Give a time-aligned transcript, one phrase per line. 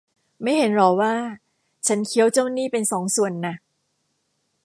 [0.41, 1.13] ไม่เห็นหรอว่า
[1.87, 3.55] ฉันเคี้ยวเจ้านี้เป็นสองส่วนน่ะ